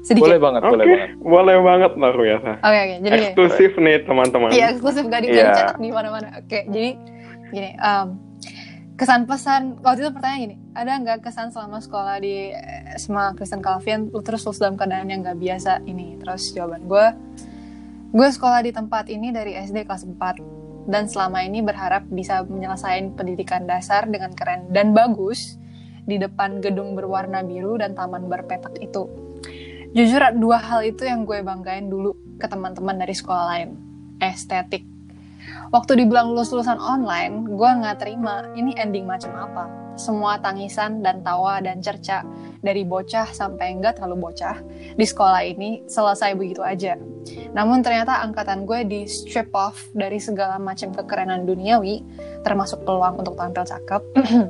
[0.01, 1.09] sedikit boleh banget, oke, boleh banget.
[1.21, 2.49] boleh banget luar biasa.
[2.57, 4.49] oke jadi kayak- Eksklusif nih teman-teman.
[4.49, 5.45] Iya eksklusif gak, di, Iya.
[5.45, 6.27] dicetak di mana-mana.
[6.35, 6.89] Oke jadi
[7.47, 8.07] gini um,
[9.01, 13.57] kesan pesan waktu itu pertanyaan gini ada nggak kesan selama sekolah di eh, SMA Kristen
[13.57, 14.13] Calvin?
[14.13, 16.21] Lu terus lu dalam keadaan yang nggak biasa ini.
[16.21, 17.05] Terus jawaban gue
[18.13, 23.17] gue sekolah di tempat ini dari SD kelas 4 dan selama ini berharap bisa menyelesaikan
[23.17, 25.57] pendidikan dasar dengan keren dan bagus
[26.05, 29.09] di depan gedung berwarna biru dan taman berpetak itu.
[29.97, 33.69] Jujur dua hal itu yang gue banggain dulu ke teman-teman dari sekolah lain.
[34.21, 34.90] Estetik
[35.71, 39.65] waktu dibilang lulus-lulusan online gue nggak terima ini ending macam apa.
[39.99, 42.23] Semua tangisan dan tawa dan cerca
[42.63, 44.63] dari bocah sampai enggak terlalu bocah
[44.95, 46.95] di sekolah ini selesai begitu aja.
[47.51, 52.01] Namun ternyata angkatan gue di strip off dari segala macam kekerenan duniawi
[52.41, 54.01] termasuk peluang untuk tampil cakep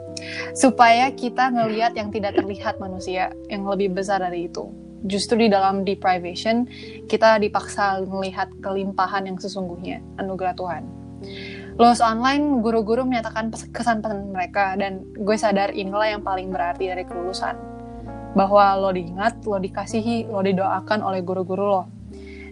[0.61, 4.71] supaya kita ngelihat yang tidak terlihat manusia yang lebih besar dari itu
[5.05, 6.65] justru di dalam deprivation
[7.09, 10.83] kita dipaksa melihat kelimpahan yang sesungguhnya anugerah Tuhan.
[11.79, 17.07] Lulus online guru-guru menyatakan kesan pesan mereka dan gue sadar inilah yang paling berarti dari
[17.07, 17.55] kelulusan.
[18.31, 21.83] Bahwa lo diingat, lo dikasihi, lo didoakan oleh guru-guru lo.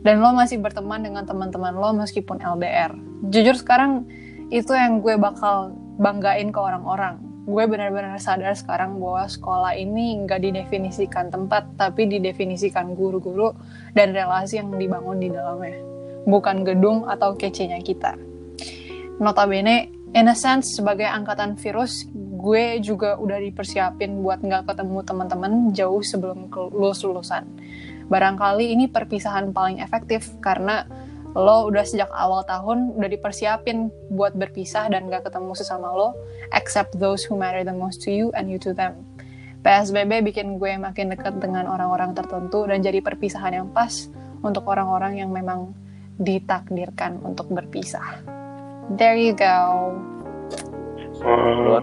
[0.03, 4.07] Dan lo masih berteman dengan teman-teman lo meskipun LDR jujur sekarang
[4.47, 10.37] itu yang gue bakal banggain ke orang-orang gue benar-benar sadar sekarang bahwa sekolah ini nggak
[10.37, 13.57] didefinisikan tempat tapi didefinisikan guru-guru
[13.97, 15.81] dan relasi yang dibangun di dalamnya.
[16.29, 18.13] Bukan gedung atau kecenya kita.
[19.17, 25.51] Notabene in a sense sebagai angkatan virus gue juga udah dipersiapin buat nggak ketemu teman-teman
[25.73, 27.45] jauh sebelum ke- lulus-lulusan
[28.09, 30.89] barangkali ini perpisahan paling efektif karena
[31.37, 36.17] lo udah sejak awal tahun udah dipersiapin buat berpisah dan gak ketemu sesama lo
[36.57, 38.97] except those who matter the most to you and you to them
[39.61, 44.07] PSBB bikin gue makin dekat dengan orang-orang tertentu dan jadi perpisahan yang pas
[44.41, 45.75] untuk orang-orang yang memang
[46.17, 48.23] ditakdirkan untuk berpisah
[48.97, 49.93] there you go
[51.19, 51.81] biasa.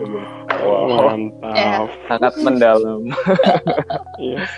[0.56, 1.88] Wow, Mantap.
[2.08, 3.02] sangat mendalam.
[4.16, 4.48] Iya.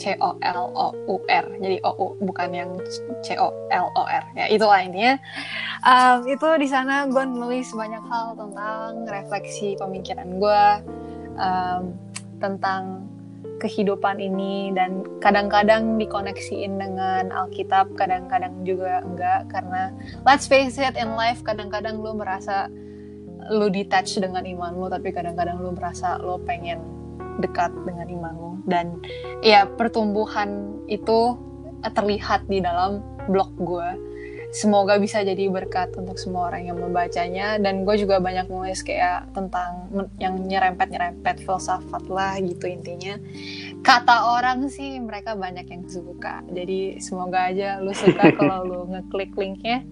[0.00, 2.72] C O L O U R, jadi O U bukan yang
[3.20, 4.24] C O L O R.
[4.32, 5.20] Ya itulah intinya.
[5.84, 10.64] Um, itu di sana gue nulis banyak hal tentang refleksi pemikiran gue,
[11.36, 11.92] um,
[12.40, 13.04] tentang
[13.60, 19.92] kehidupan ini dan kadang-kadang dikoneksiin dengan Alkitab, kadang-kadang juga enggak karena
[20.28, 22.68] let's face it in life kadang-kadang lu merasa
[23.52, 26.80] lu detach dengan iman lu tapi kadang-kadang lu merasa lu pengen
[27.42, 28.52] dekat dengan iman lu.
[28.64, 29.02] Dan
[29.44, 31.36] ya pertumbuhan itu
[31.84, 33.88] terlihat di dalam blog gue
[34.54, 37.58] semoga bisa jadi berkat untuk semua orang yang membacanya.
[37.58, 39.90] Dan gue juga banyak nulis kayak tentang
[40.22, 43.18] yang nyerempet nyerempet filsafat lah gitu intinya.
[43.82, 46.46] Kata orang sih mereka banyak yang suka.
[46.54, 49.82] Jadi semoga aja lu suka kalau lu ngeklik linknya.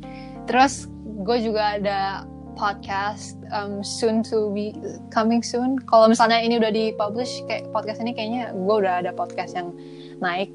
[0.47, 4.73] Terus gue juga ada podcast um, soon to be
[5.11, 5.79] coming soon.
[5.89, 9.75] Kalau misalnya ini udah dipublish kayak podcast ini kayaknya gue udah ada podcast yang
[10.23, 10.53] naik.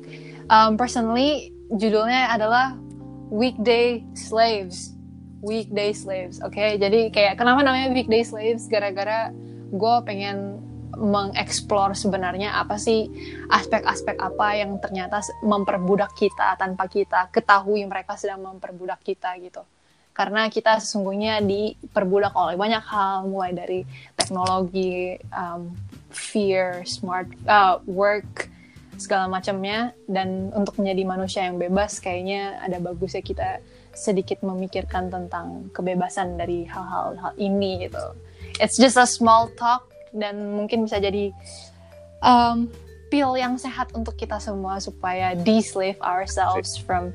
[0.47, 2.77] Um, personally judulnya adalah
[3.29, 4.93] weekday slaves.
[5.45, 6.57] Weekday slaves oke?
[6.57, 8.65] Jadi kayak kenapa namanya weekday slaves?
[8.67, 9.29] Gara-gara
[9.69, 10.63] gue pengen
[10.97, 13.05] mengeksplor sebenarnya apa sih
[13.53, 19.62] aspek-aspek apa yang ternyata memperbudak kita tanpa kita ketahui mereka sedang memperbudak kita gitu
[20.17, 23.86] karena kita sesungguhnya diperbudak oleh banyak hal mulai dari
[24.17, 25.77] teknologi um,
[26.10, 28.49] fear smart uh, work
[28.97, 33.62] segala macamnya dan untuk menjadi manusia yang bebas kayaknya ada bagusnya kita
[33.93, 38.17] sedikit memikirkan tentang kebebasan dari hal-hal hal ini gitu.
[38.58, 39.86] It's just a small talk
[40.17, 41.30] dan mungkin bisa jadi
[42.25, 42.73] um,
[43.13, 47.13] pil yang sehat untuk kita semua supaya de-slave ourselves from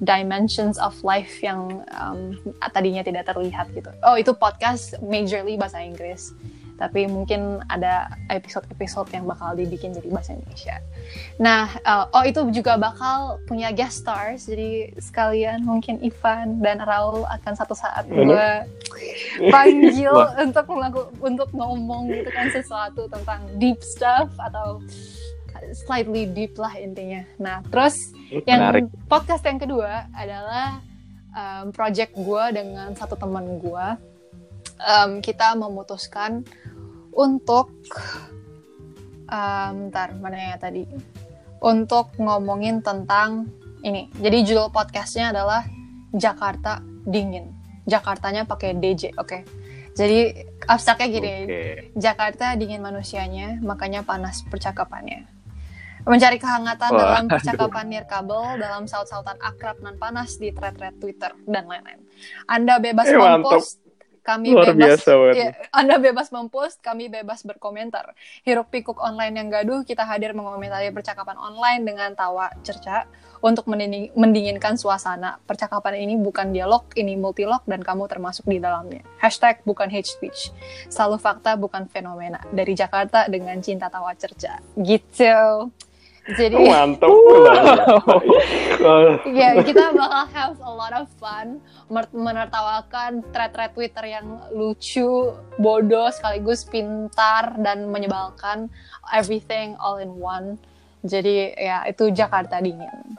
[0.00, 2.36] dimensions of life yang um,
[2.72, 3.92] tadinya tidak terlihat gitu.
[4.00, 6.32] Oh itu podcast majorly bahasa Inggris
[6.80, 10.80] tapi mungkin ada episode-episode yang bakal dibikin jadi bahasa Indonesia.
[11.36, 17.28] Nah, uh, oh itu juga bakal punya guest stars, jadi sekalian mungkin Ivan dan Raul
[17.28, 18.48] akan satu saat gue
[19.52, 20.08] panggil
[20.48, 24.80] untuk melaku- untuk ngomong gitu kan sesuatu tentang deep stuff atau
[25.72, 27.22] slightly deep lah intinya.
[27.38, 28.12] Nah, terus
[28.46, 28.84] yang Menarik.
[29.06, 30.80] podcast yang kedua adalah
[31.34, 33.86] um, project gue dengan satu teman gue.
[34.80, 36.44] Um, kita memutuskan
[37.12, 37.68] untuk
[39.28, 40.88] um, ntar mana ya tadi
[41.60, 43.48] untuk ngomongin tentang
[43.84, 44.08] ini.
[44.16, 45.64] Jadi judul podcastnya adalah
[46.12, 47.52] Jakarta dingin.
[47.84, 49.44] Jakartanya pakai DJ, oke.
[49.90, 51.62] Jadi abstraknya gini, Oke.
[51.98, 55.39] Jakarta dingin manusianya, makanya panas percakapannya.
[56.04, 61.68] Mencari kehangatan Wah, dalam percakapan nirkabel, dalam saut-sautan akrab nan panas di thread-thread Twitter, dan
[61.68, 62.00] lain-lain.
[62.44, 63.80] Anda bebas Eh, mempost,
[64.20, 65.34] kami Luar bebas, biasa banget.
[65.36, 68.12] ya, Anda bebas mempost, kami bebas berkomentar.
[68.44, 73.08] Hiruk pikuk online yang gaduh, kita hadir mengomentari percakapan online dengan tawa cerca
[73.40, 73.64] untuk
[74.12, 75.40] mendinginkan suasana.
[75.48, 79.00] Percakapan ini bukan dialog, ini multilog dan kamu termasuk di dalamnya.
[79.16, 80.52] Hashtag bukan hate speech.
[80.92, 82.44] Selalu fakta bukan fenomena.
[82.52, 84.60] Dari Jakarta dengan cinta tawa cerca.
[84.76, 85.72] Gitu.
[86.36, 87.10] Jadi Mantap
[89.38, 91.58] ya kita bakal have a lot of fun
[92.14, 98.70] menertawakan thread-thread Twitter yang lucu, bodoh sekaligus pintar dan menyebalkan
[99.10, 100.56] everything all in one.
[101.02, 103.16] Jadi ya itu Jakarta dingin.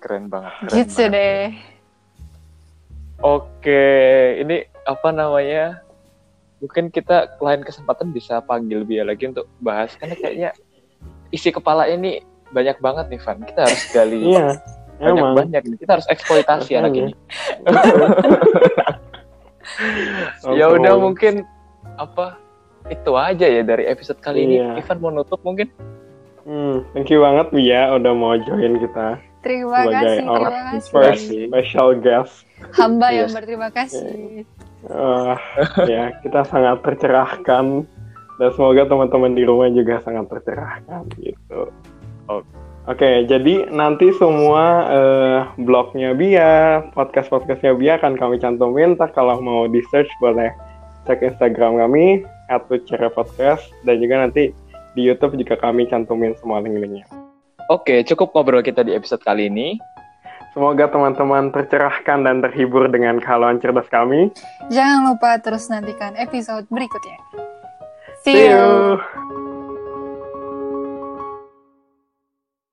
[0.00, 0.52] Keren banget.
[0.66, 1.14] keren Gitu banget.
[1.14, 1.44] deh.
[3.24, 3.84] Oke,
[4.44, 5.80] ini apa namanya?
[6.60, 10.50] Mungkin kita lain kesempatan bisa panggil Bia lagi untuk bahas karena kayaknya
[11.30, 13.38] isi kepala ini banyak banget nih Van.
[13.42, 14.46] Kita harus gali Iya,
[14.96, 15.34] banyak emang.
[15.34, 15.76] banyak nih.
[15.78, 17.12] Kita harus eksploitasi anak ini.
[20.54, 21.42] ya udah mungkin
[21.96, 22.36] apa
[22.86, 24.54] itu aja ya dari episode kali ini.
[24.62, 24.78] Iya.
[24.78, 25.68] Ivan mau nutup mungkin?
[26.46, 30.90] Hmm, thank you banget Bia udah mau join kita Terima sebagai kasih, terima kasih.
[30.90, 32.34] first special guest.
[32.72, 33.34] Hamba yang Yes.
[33.34, 34.46] berterima kasih.
[34.86, 35.34] Eh,
[35.84, 37.84] ya, kita sangat tercerahkan
[38.36, 41.72] dan semoga teman-teman di rumah juga sangat tercerahkan gitu.
[42.86, 48.94] Oke, jadi nanti semua eh, blognya Bia, podcast-podcastnya Bia akan kami cantumin.
[48.94, 50.54] Ntar kalau mau di search boleh
[51.10, 52.22] cek Instagram kami,
[53.10, 54.54] podcast, dan juga nanti
[54.94, 57.06] di YouTube juga kami cantumin semua link-linknya.
[57.66, 59.82] Oke, cukup ngobrol kita di episode kali ini.
[60.54, 64.30] Semoga teman-teman tercerahkan dan terhibur dengan kehalauan cerdas kami.
[64.70, 67.18] Jangan lupa terus nantikan episode berikutnya.
[68.26, 69.45] See you.